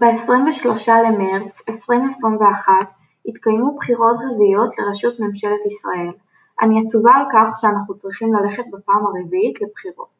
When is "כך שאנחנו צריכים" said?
7.32-8.34